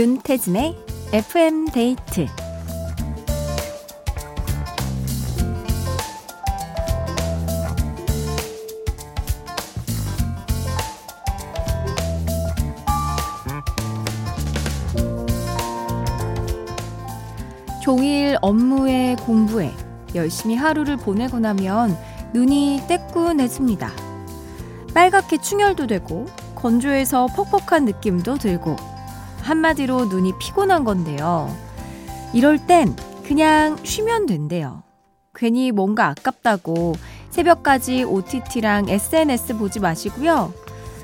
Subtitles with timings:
[0.00, 0.78] 윤태진의
[1.12, 2.26] FM 데이트
[17.82, 19.70] 종일 업무에 공부에
[20.14, 21.94] 열심히 하루를 보내고 나면
[22.32, 23.90] 눈이 떼꾼해집니다.
[24.94, 28.89] 빨갛게 충혈도 되고 건조해서 퍽퍽한 느낌도 들고
[29.42, 31.54] 한마디로 눈이 피곤한 건데요.
[32.32, 32.94] 이럴 땐
[33.26, 34.82] 그냥 쉬면 된대요.
[35.34, 36.94] 괜히 뭔가 아깝다고
[37.30, 40.52] 새벽까지 OTT랑 SNS 보지 마시고요.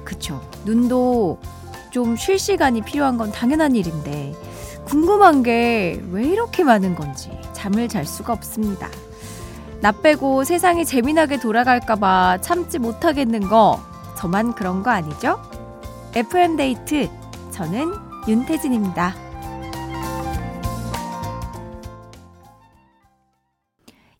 [0.05, 0.41] 그쵸.
[0.65, 1.39] 눈도
[1.91, 4.35] 좀 쉴 시간이 필요한 건 당연한 일인데
[4.85, 8.89] 궁금한 게 왜 이렇게 많은 건지 잠을 잘 수가 없습니다.
[9.81, 13.81] 나 빼고 세상이 재미나게 돌아갈까봐 참지 못하겠는 거
[14.19, 15.41] 저만 그런 거 아니죠?
[16.15, 17.09] FM데이트
[17.51, 17.93] 저는
[18.29, 19.15] 윤태진입니다.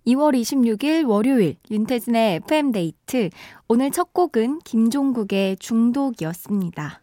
[0.07, 3.31] 2월 26일 월요일 윤태진의 FM데이트
[3.67, 7.03] 오늘 첫 곡은 김종국의 중독이었습니다.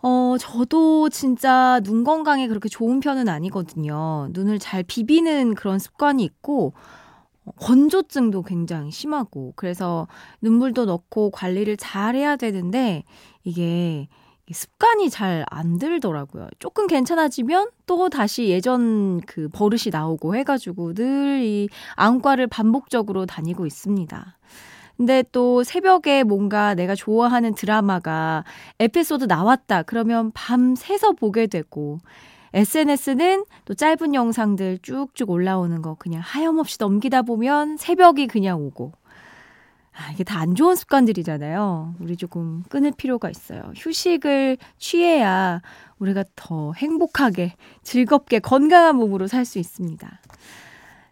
[0.00, 4.28] 어, 저도 진짜 눈 건강에 그렇게 좋은 편은 아니거든요.
[4.30, 6.72] 눈을 잘 비비는 그런 습관이 있고,
[7.56, 10.06] 건조증도 굉장히 심하고, 그래서
[10.40, 13.04] 눈물도 넣고 관리를 잘 해야 되는데,
[13.44, 14.08] 이게
[14.54, 16.48] 습관이 잘 안 들더라고요.
[16.58, 24.36] 조금 괜찮아지면 또 다시 예전 그 버릇이 나오고 해가지고 늘 이 안과를 반복적으로 다니고 있습니다.
[24.96, 28.44] 근데 또 새벽에 뭔가 내가 좋아하는 드라마가
[28.80, 29.82] 에피소드 나왔다.
[29.84, 32.00] 그러면 밤 새서 보게 되고,
[32.54, 38.92] SNS는 또 짧은 영상들 쭉쭉 올라오는 거 그냥 하염없이 넘기다 보면 새벽이 그냥 오고.
[39.98, 41.96] 아, 이게 다 안 좋은 습관들이잖아요.
[42.00, 43.72] 우리 조금 끊을 필요가 있어요.
[43.76, 45.60] 휴식을 취해야
[45.98, 50.20] 우리가 더 행복하게, 즐겁게, 건강한 몸으로 살 수 있습니다.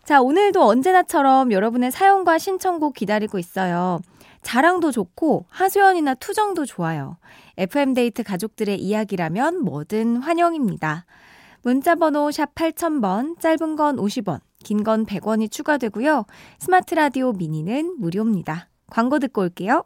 [0.04, 3.98] 자, 오늘도 언제나처럼 여러분의 사연과 신청곡 기다리고 있어요.
[4.42, 7.16] 자랑도 좋고 하소연이나 투정도 좋아요.
[7.56, 11.04] FM데이트 가족들의 이야기라면 뭐든 환영입니다.
[11.62, 16.26] 문자번호 샵 8000번, 짧은 건 50원, 긴 건 100원이 추가되고요.
[16.60, 18.68] 스마트 라디오 미니는 무료입니다.
[18.88, 19.82] 광고 듣고 올게요.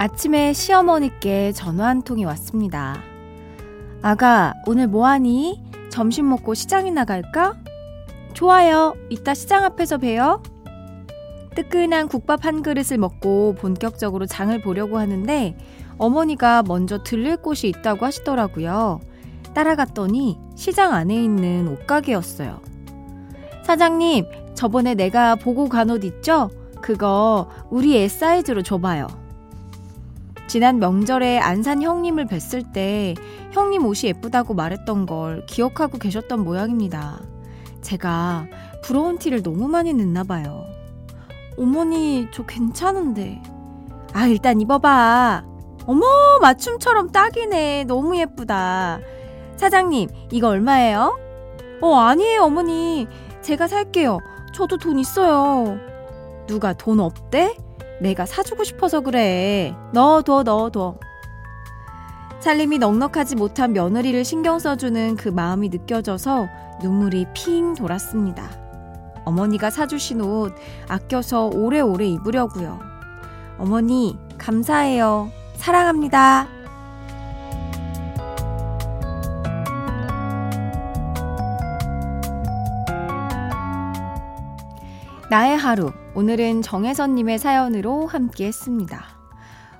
[0.00, 3.02] 아침에 시어머니께 전화 한 통이 왔습니다.
[4.00, 5.60] 아가, 오늘 뭐하니?
[5.90, 7.56] 점심 먹고 시장에 나갈까?
[8.38, 8.94] 좋아요.
[9.10, 10.44] 이따 시장 앞에서 봬요.
[11.56, 15.58] 뜨끈한 국밥 한 그릇을 먹고 본격적으로 장을 보려고 하는데
[15.98, 19.00] 어머니가 먼저 들릴 곳이 있다고 하시더라고요.
[19.54, 22.60] 따라갔더니 시장 안에 있는 옷가게였어요.
[23.64, 26.48] 사장님, 저번에 내가 보고 간 옷 있죠?
[26.80, 29.08] 그거 우리 애 사이즈로 줘봐요.
[30.46, 33.16] 지난 명절에 안산 형님을 뵀을 때
[33.50, 37.18] 형님 옷이 예쁘다고 말했던 걸 기억하고 계셨던 모양입니다.
[37.82, 38.46] 제가
[38.82, 40.64] 부러운 티를 너무 많이 냈나 봐요.
[41.58, 43.42] 어머니, 저 괜찮은데.
[44.12, 45.44] 아, 일단 입어봐.
[45.86, 46.06] 어머,
[46.40, 47.84] 맞춤처럼 딱이네.
[47.84, 49.00] 너무 예쁘다.
[49.56, 51.18] 사장님, 이거 얼마예요?
[51.80, 53.08] 어, 아니에요, 어머니.
[53.42, 54.18] 제가 살게요.
[54.52, 55.78] 저도 돈 있어요.
[56.46, 57.56] 누가 돈 없대?
[58.00, 59.74] 내가 사주고 싶어서 그래.
[59.92, 60.98] 넣어둬, 넣어둬.
[62.40, 66.48] 살림이 넉넉하지 못한 며느리를 신경 써주는 그 마음이 느껴져서
[66.82, 68.48] 눈물이 핑 돌았습니다.
[69.24, 70.54] 어머니가 사주신 옷
[70.88, 72.78] 아껴서 오래오래 입으려고요.
[73.58, 75.30] 어머니, 감사해요.
[75.56, 76.48] 사랑합니다.
[85.28, 85.92] 나의 하루.
[86.14, 89.17] 오늘은 정혜선님의 사연으로 함께 했습니다.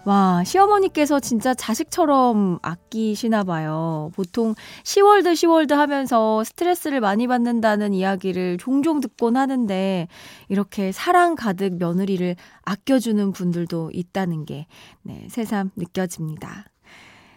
[0.09, 4.11] 와, 시어머니께서 진짜 자식처럼 아끼시나 봐요.
[4.15, 10.09] 보통 시월드 시월드 하면서 스트레스를 많이 받는다는 이야기를 종종 듣곤 하는데
[10.49, 14.67] 이렇게 사랑 가득 며느리를 아껴주는 분들도 있다는 게
[15.03, 16.65] 네, 새삼 느껴집니다.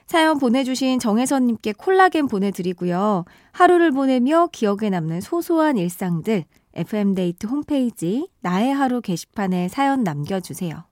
[0.08, 3.26] 사연 보내주신 정혜선님께 콜라겐 보내드리고요.
[3.52, 6.46] 하루를 보내며 기억에 남는 소소한 일상들
[6.76, 10.86] FM데이트 홈페이지 나의 하루 게시판에 사연 남겨주세요.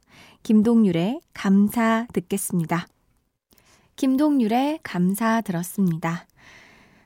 [0.44, 2.88] 김동률의 감사 듣겠습니다.
[3.96, 6.26] 김동률의 감사 들었습니다.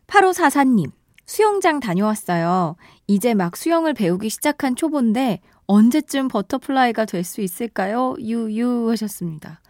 [0.08, 0.92] 8544님,
[1.26, 2.76] 수영장 다녀왔어요.
[3.08, 8.16] 이제 막 수영을 배우기 시작한 초보인데 언제쯤 버터플라이가 될 수 있을까요?
[8.20, 9.62] 유유 하셨습니다.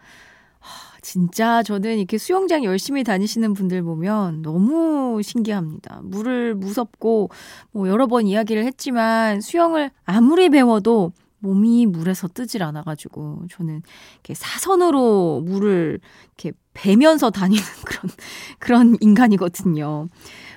[1.00, 6.00] 진짜 저는 이렇게 수영장 열심히 다니시는 분들 보면 너무 신기합니다.
[6.02, 7.28] 물을 무섭고
[7.72, 11.12] 뭐 여러 번 이야기를 했지만 수영을 아무리 배워도
[11.44, 13.82] 몸이 물에서 뜨질 않아가지고 저는
[14.14, 18.10] 이렇게 사선으로 물을 이렇게 베면서 다니는 그런
[18.58, 20.08] 그런 인간이거든요.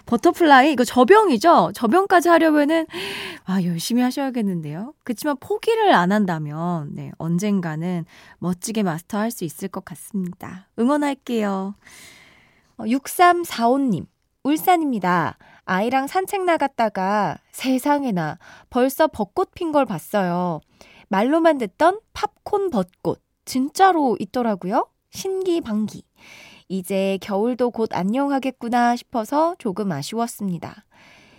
[0.05, 1.71] 버터플라이 이거 접영이죠.
[1.75, 2.87] 접영까지 하려면은
[3.43, 4.93] 아 열심히 하셔야겠는데요.
[5.03, 8.05] 그렇지만 포기를 안 한다면 네 언젠가는
[8.39, 10.69] 멋지게 마스터할 수 있을 것 같습니다.
[10.79, 11.75] 응원할게요.
[12.79, 14.07] 6345님 어,
[14.43, 15.37] 울산입니다.
[15.67, 20.61] 아이랑 산책 나갔다가 세상에나 벌써 벚꽃 핀 걸 봤어요.
[21.09, 24.87] 말로만 듣던 팝콘 벚꽃 진짜로 있더라고요.
[25.11, 26.03] 신기방기.
[26.69, 30.85] 이제 겨울도 곧 안녕하겠구나 싶어서 조금 아쉬웠습니다.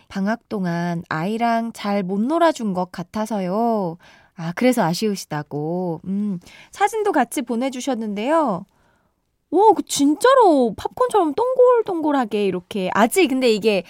[0.09, 3.97] 방학 동안 아이랑 잘 못 놀아준 것 같아서요.
[4.37, 6.01] 아, 그래서 아쉬우시다고.
[6.05, 6.39] 음,
[6.71, 8.65] 사진도 같이 보내주셨는데요.
[9.51, 12.91] 와, 그 진짜로 팝콘처럼 동글동글하게 이렇게.
[12.95, 13.83] 아직 근데 이게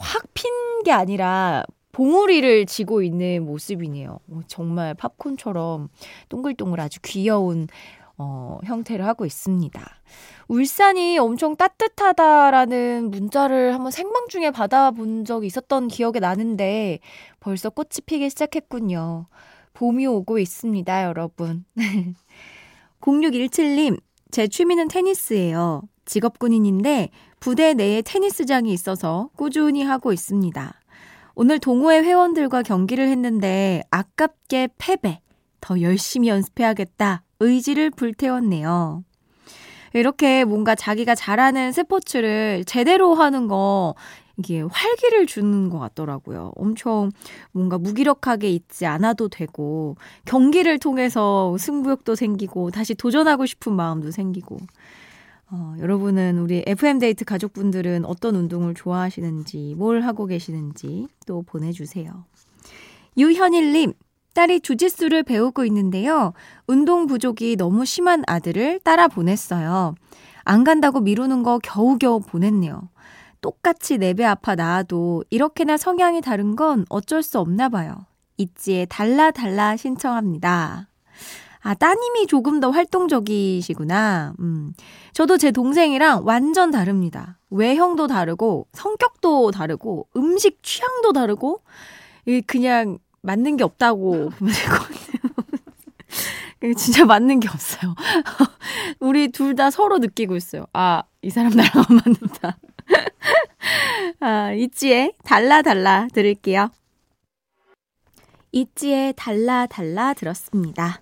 [0.00, 0.50] 확 핀
[0.82, 4.18] 게 아니라 봉우리를 지고 있는 모습이네요.
[4.46, 5.88] 정말 팝콘처럼
[6.28, 7.66] 동글동글 아주 귀여운
[8.16, 9.80] 어, 형태를 하고 있습니다.
[10.48, 17.00] 울산이 엄청 따뜻하다라는 문자를 한번 생방 중에 받아본 적이 있었던 기억이 나는데
[17.40, 19.26] 벌써 꽃이 피기 시작했군요.
[19.72, 21.64] 봄이 오고 있습니다, 여러분.
[23.00, 23.98] 0617님,
[24.30, 25.82] 제 취미는 테니스예요.
[26.04, 30.74] 직업 군인인데 부대 내에 테니스장이 있어서 꾸준히 하고 있습니다.
[31.34, 35.20] 오늘 동호회 회원들과 경기를 했는데 아깝게 패배.
[35.62, 37.22] 더 열심히 연습해야겠다.
[37.40, 39.04] 의지를 불태웠네요.
[39.94, 43.94] 이렇게 뭔가 자기가 잘하는 스포츠를 제대로 하는 거
[44.36, 46.52] 이게 활기를 주는 것 같더라고요.
[46.56, 47.10] 엄청
[47.52, 49.96] 뭔가 무기력하게 있지 않아도 되고
[50.26, 54.58] 경기를 통해서 승부욕도 생기고 다시 도전하고 싶은 마음도 생기고
[55.52, 62.24] 어, 여러분은 우리 FM데이트 가족분들은 어떤 운동을 좋아하시는지 뭘 하고 계시는지 또 보내주세요.
[63.16, 63.94] 유현일님
[64.32, 66.32] 딸이 주짓수를 배우고 있는데요.
[66.68, 69.96] 운동 부족이 너무 심한 아들을 따라 보냈어요.
[70.44, 72.88] 안 간다고 미루는 거 겨우겨우 보냈네요.
[73.40, 78.06] 똑같이 내배 아파 나와도 이렇게나 성향이 다른 건 어쩔 수 없나 봐요.
[78.36, 80.88] 있지에 달라 달라 신청합니다.
[81.62, 84.34] 아, 따님이 조금 더 활동적이시구나.
[84.40, 84.72] 음.
[85.12, 87.38] 저도 제 동생이랑 완전 다릅니다.
[87.50, 91.60] 외형도 다르고, 성격도 다르고, 음식 취향도 다르고,
[92.46, 95.20] 그냥 맞는 게 없다고 보면 될 것 같아요.
[96.76, 97.94] 진짜 맞는 게 없어요.
[99.00, 100.64] 우리 둘 다 서로 느끼고 있어요.
[100.72, 102.58] 아, 이 사람 나랑 안 맞는다.
[104.20, 106.70] 아, 있지에 달라 달라 들을게요.
[108.52, 111.00] 있지에 달라 달라 들었습니다.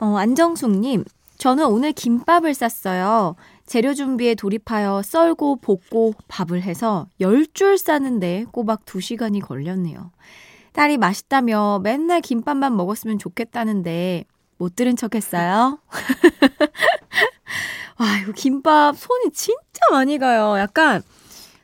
[0.00, 1.04] 어, 안정숙님,
[1.36, 3.36] 저는 오늘 김밥을 쌌어요.
[3.66, 10.10] 재료 준비에 돌입하여 썰고 볶고 밥을 해서 10줄 싸는데 꼬박 2시간이 걸렸네요.
[10.72, 14.24] 딸이 맛있다며 맨날 김밥만 먹었으면 좋겠다는데
[14.56, 15.78] 못 들은 척 했어요.
[17.98, 19.60] 와, 이거 김밥 손이 진짜
[19.90, 20.58] 많이 가요.
[20.58, 21.02] 약간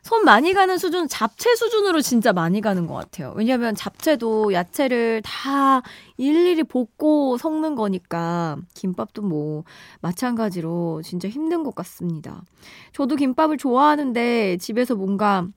[0.07, 3.33] 손 많이 가는 수준, 잡채 수준으로 진짜 많이 가는 것 같아요.
[3.35, 5.83] 왜냐면 잡채도 야채를 다
[6.17, 9.65] 일일이 볶고 섞는 거니까 김밥도 뭐
[10.01, 12.45] 마찬가지로 진짜 힘든 것 같습니다.
[12.93, 15.49] 저도 김밥을 좋아하는데 집에서 뭔가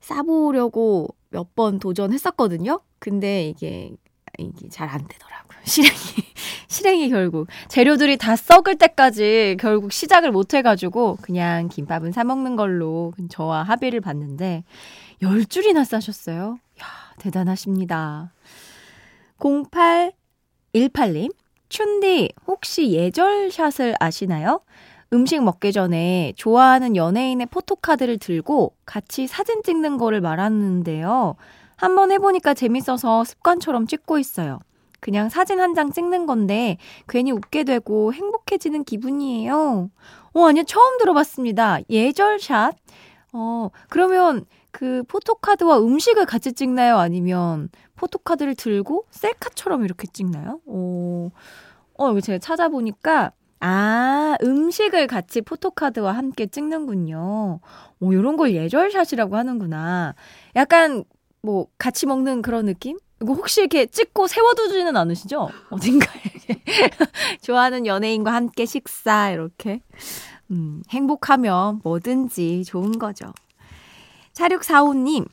[0.00, 2.80] 싸보려고 몇 번 도전했었거든요.
[2.98, 3.92] 근데 이게
[4.38, 5.58] 이게 잘 안 되더라고요.
[5.62, 5.96] 실행이
[6.70, 13.12] 실행이 결국 재료들이 다 썩을 때까지 결국 시작을 못 해가지고 그냥 김밥은 사 먹는 걸로
[13.28, 14.62] 저와 합의를 봤는데
[15.20, 16.60] 열 줄이나 싸셨어요.
[16.80, 16.86] 야
[17.18, 18.32] 대단하십니다.
[19.40, 21.34] 0818님
[21.68, 24.60] 춘디 혹시 예절샷을 아시나요?
[25.12, 31.34] 음식 먹기 전에 좋아하는 연예인의 포토카드를 들고 같이 사진 찍는 거를 말하는데요.
[31.74, 34.60] 한번 해보니까 재밌어서 습관처럼 찍고 있어요.
[35.00, 36.76] 그냥 사진 한 장 찍는 건데
[37.08, 39.90] 괜히 웃게 되고 행복해지는 기분이에요.
[40.34, 40.64] 어, 아니요.
[40.64, 41.78] 처음 들어봤습니다.
[41.88, 42.74] 예절샷.
[43.32, 46.98] 어, 그러면 그 포토카드와 음식을 같이 찍나요?
[46.98, 50.60] 아니면 포토카드를 들고 셀카처럼 이렇게 찍나요?
[50.66, 51.30] 어,
[51.94, 57.60] 어, 제가 찾아보니까 아, 음식을 같이 포토카드와 함께 찍는군요.
[58.00, 60.14] 오, 요런 걸 예절샷이라고 하는구나.
[60.56, 61.04] 약간,
[61.42, 62.96] 뭐, 같이 먹는 그런 느낌?
[63.22, 65.50] 이거 혹시 이렇게 찍고 세워두지는 않으시죠?
[65.70, 66.20] 어딘가에.
[67.42, 69.82] 좋아하는 연예인과 함께 식사, 이렇게.
[70.50, 73.32] 음, 행복하면 뭐든지 좋은 거죠.
[74.32, 75.26] 4645님,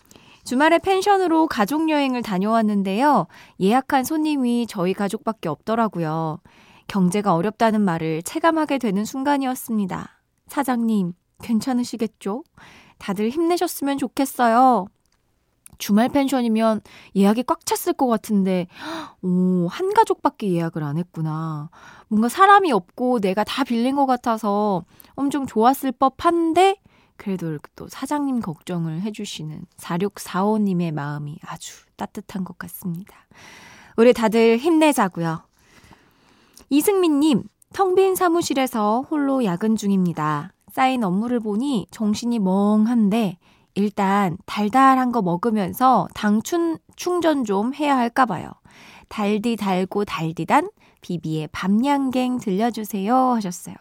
[0.44, 3.28] 주말에 펜션으로 가족여행을 다녀왔는데요.
[3.60, 6.40] 예약한 손님이 저희 가족밖에 없더라고요.
[6.88, 10.22] 경제가 어렵다는 말을 체감하게 되는 순간이었습니다.
[10.48, 12.44] 사장님, 괜찮으시겠죠?
[12.98, 14.88] 다들 힘내셨으면 좋겠어요.
[15.78, 16.82] 주말 펜션이면
[17.16, 18.68] 예약이 꽉 찼을 것 같은데,
[19.22, 21.70] 오, 한 가족밖에 예약을 안 했구나.
[22.08, 24.84] 뭔가 사람이 없고 내가 다 빌린 것 같아서
[25.16, 26.78] 엄청 좋았을 법 한데,
[27.18, 33.16] 그래도 또 사장님 걱정을 해주시는 4645님의 마음이 아주 따뜻한 것 같습니다.
[33.98, 35.42] 우리 다들 힘내자고요.
[36.70, 37.44] 이승민님,
[37.74, 40.52] 텅 빈 사무실에서 홀로 야근 중입니다.
[40.72, 43.38] 쌓인 업무를 보니 정신이 멍한데
[43.78, 48.50] 일단 달달한 거 먹으면서 당 충, 충전 좀 해야 할까 봐요.
[49.08, 53.76] 달디 달고 달디단 비비의 밤양갱 들려주세요 하셨어요.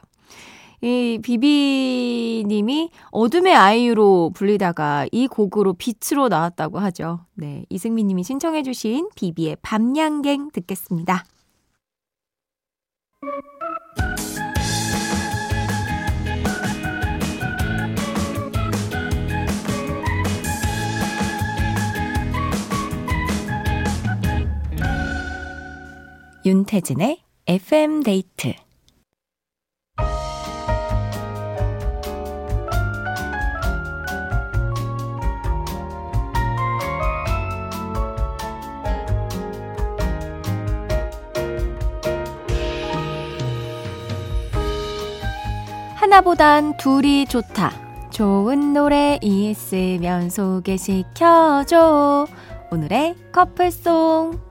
[0.83, 7.21] 이 비비님이 어둠의 아이유로 불리다가 이 곡으로 빛으로 나왔다고 하죠.
[7.33, 11.25] 네, 이승민님이 신청해주신 비비의 밤양갱 듣겠습니다.
[26.47, 28.55] 윤태진의 FM 데이트
[45.97, 47.73] 하나보단 둘이 좋다.
[48.11, 52.29] 좋은 노래 있으면 소개 시켜줘.
[52.71, 54.46] 오늘의 커플송.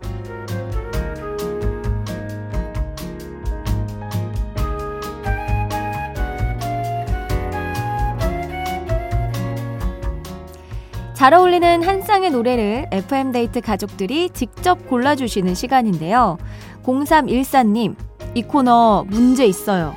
[11.15, 16.37] 잘 어울리는 한 쌍의 노래를 FM데이트 가족들이 직접 골라주시는 시간인데요.
[16.83, 17.95] 0314님,
[18.33, 19.95] 이 코너 문제 있어요.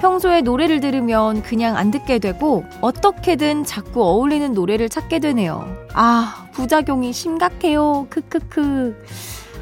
[0.00, 5.64] 평소에 노래를 들으면 그냥 안 듣게 되고 어떻게든 자꾸 어울리는 노래를 찾게 되네요.
[5.94, 8.08] 아, 부작용이 심각해요.
[8.10, 9.04] 크크크.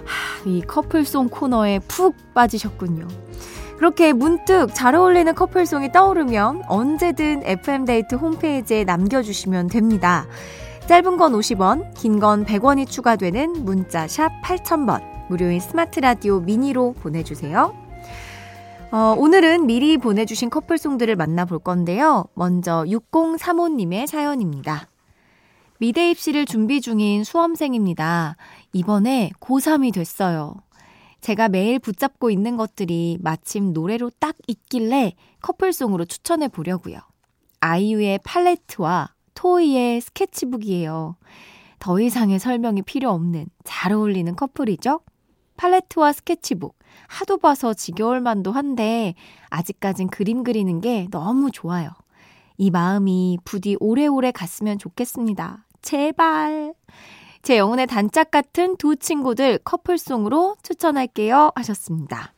[0.07, 3.07] 하, 이 커플송 코너에 푹 빠지셨군요.
[3.77, 10.27] 그렇게 문득 잘 어울리는 커플송이 떠오르면 언제든 FM데이트 홈페이지에 남겨주시면 됩니다.
[10.87, 17.75] 짧은 건 50원, 긴 건 100원이 추가되는 문자 샵 8000번, 무료인 스마트 라디오 미니로 보내주세요.
[18.93, 22.27] 어, 오늘은 미리 보내주신 커플송들을 만나볼 건데요.
[22.35, 24.89] 먼저 6035님의 사연입니다.
[25.79, 28.37] 미대 입시를 준비 중인 수험생입니다.
[28.75, 30.55] 이번에 고3이 됐어요.
[31.23, 36.99] 제가 매일 붙잡고 있는 것들이 마침 노래로 딱 있길래 커플송으로 추천해 보려고요.
[37.61, 41.17] 아이유의 팔레트와 토이의 스케치북이에요.
[41.79, 45.01] 더 이상의 설명이 필요 없는 잘 어울리는 커플이죠?
[45.57, 46.79] 팔레트와 스케치북.
[47.07, 49.15] 하도 봐서 지겨울 만도 한데
[49.51, 51.91] 아직까진 그림 그리는 게 너무 좋아요.
[52.57, 55.67] 이 마음이 부디 오래오래 갔으면 좋겠습니다.
[55.83, 56.75] 제발.
[57.43, 61.51] 제 영혼의 단짝 같은 두 친구들 커플송으로 추천할게요.
[61.55, 62.33] 하셨습니다.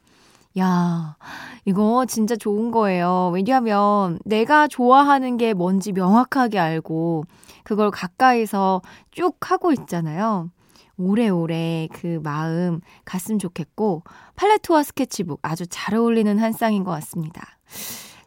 [0.58, 1.16] 야,
[1.64, 3.30] 이거 진짜 좋은 거예요.
[3.34, 7.24] 왜냐하면 내가 좋아하는 게 뭔지 명확하게 알고
[7.62, 10.50] 그걸 가까이서 쭉 하고 있잖아요.
[10.98, 14.02] 오래오래 그 마음 갔으면 좋겠고
[14.34, 17.42] 팔레트와 스케치북 아주 잘 어울리는 한 쌍인 것 같습니다.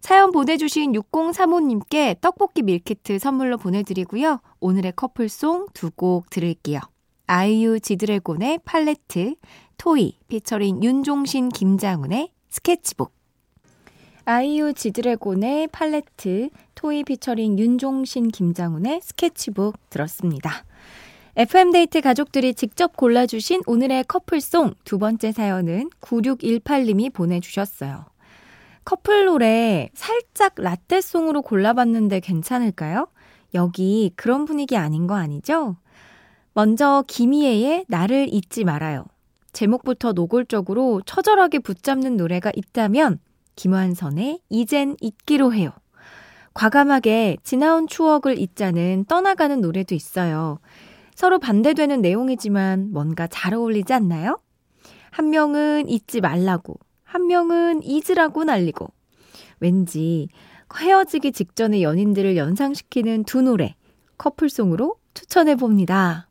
[0.02, 4.40] 사연 보내주신 6035님께 떡볶이 밀키트 선물로 보내드리고요.
[4.60, 6.80] 오늘의 커플송 두 곡 들을게요.
[7.26, 9.36] 아이유 지드래곤의 팔레트,
[9.80, 13.14] 토이 피처링 윤종신 김장훈의 스케치북
[14.26, 20.66] 아이유 지드래곤의 팔레트, 토이 피처링 윤종신 김장훈의 스케치북 들었습니다.
[21.38, 28.06] FM데이트 가족들이 직접 골라주신 오늘의 커플송 두 번째 사연은 9618님이 보내주셨어요.
[28.84, 33.08] 커플 노래 살짝 라떼송으로 골라봤는데 괜찮을까요?
[33.54, 35.78] 여기 그런 분위기 아닌 거 아니죠?
[36.54, 39.06] 먼저 김희애의 나를 잊지 말아요.
[39.54, 43.20] 제목부터 노골적으로 처절하게 붙잡는 노래가 있다면
[43.56, 45.72] 김완선의 이젠 잊기로 해요.
[46.54, 50.60] 과감하게 지나온 추억을 잊자는 떠나가는 노래도 있어요.
[51.16, 54.40] 서로 반대되는 내용이지만 뭔가 잘 어울리지 않나요?
[55.12, 58.88] 한 명은 잊지 말라고, 한 명은 잊으라고 날리고.
[59.60, 60.30] 왠지
[60.78, 63.76] 헤어지기 직전의 연인들을 연상시키는 두 노래,
[64.18, 66.29] 커플송으로 추천해 봅니다.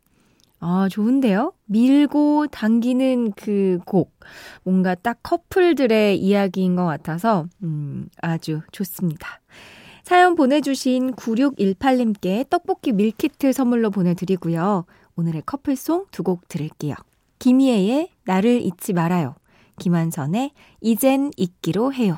[0.59, 1.53] 아, 좋은데요?
[1.65, 4.19] 밀고 당기는 그 곡.
[4.63, 9.39] 뭔가 딱 커플들의 이야기인 것 같아서, 음, 아주 좋습니다.
[10.03, 14.85] 사연 보내주신 9618님께 떡볶이 밀키트 선물로 보내드리고요.
[15.15, 16.95] 오늘의 커플송 두 곡 들을게요.
[17.39, 19.35] 김희애의 나를 잊지 말아요.
[19.79, 20.51] 김한선의
[20.81, 22.17] 이젠 잊기로 해요.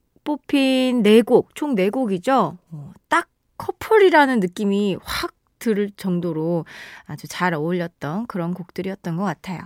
[0.23, 2.57] 뽑힌 4곡, 총 4곡이죠.
[2.71, 6.65] 어, 딱 커플이라는 느낌이 확 들을 정도로
[7.05, 9.61] 아주 잘 어울렸던 그런 곡들이었던 것 같아요.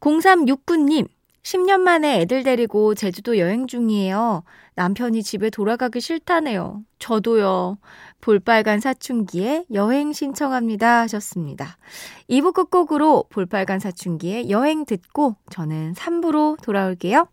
[0.00, 1.06] 0369님,
[1.42, 4.42] 10년 만에 애들 데리고 제주도 여행 중이에요.
[4.74, 6.82] 남편이 집에 돌아가기 싫다네요.
[6.98, 7.78] 저도요.
[8.20, 11.76] 볼빨간 사춘기에 여행 신청합니다 하셨습니다.
[12.30, 17.28] 2부 끝곡으로 볼빨간 사춘기에 여행 듣고 저는 3부로 돌아올게요.